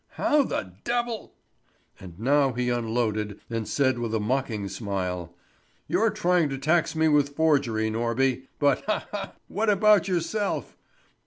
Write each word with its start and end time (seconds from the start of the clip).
How 0.17 0.41
the 0.41 0.73
d? 0.83 0.91
And 1.99 2.19
now 2.19 2.53
he 2.53 2.69
unloaded 2.69 3.39
and 3.51 3.67
said 3.67 3.99
with 3.99 4.15
a 4.15 4.19
mocking 4.19 4.67
smile: 4.67 5.35
"You're 5.87 6.09
trying 6.09 6.49
to 6.49 6.57
tax 6.57 6.95
me 6.95 7.07
with 7.07 7.35
forgery, 7.35 7.87
Norby, 7.91 8.47
but 8.57 8.83
ha! 8.85 9.07
ha! 9.11 9.33
what 9.47 9.69
about 9.69 10.07
yourself?" 10.07 10.75